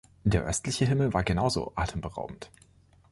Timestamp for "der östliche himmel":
0.23-1.13